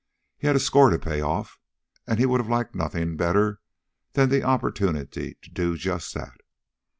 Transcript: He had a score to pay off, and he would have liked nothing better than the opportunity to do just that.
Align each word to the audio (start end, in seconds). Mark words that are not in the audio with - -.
He 0.35 0.47
had 0.47 0.55
a 0.55 0.59
score 0.59 0.89
to 0.89 0.97
pay 0.97 1.21
off, 1.21 1.59
and 2.07 2.17
he 2.17 2.25
would 2.25 2.39
have 2.41 2.49
liked 2.49 2.73
nothing 2.73 3.17
better 3.17 3.61
than 4.13 4.29
the 4.29 4.41
opportunity 4.41 5.37
to 5.43 5.51
do 5.51 5.77
just 5.77 6.11
that. 6.15 6.39